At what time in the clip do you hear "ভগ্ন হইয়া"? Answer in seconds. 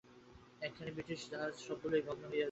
2.07-2.21